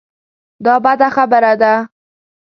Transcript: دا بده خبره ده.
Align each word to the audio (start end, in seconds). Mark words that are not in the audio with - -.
دا 0.65 0.73
بده 0.85 1.07
خبره 1.15 1.53
ده. 1.61 1.73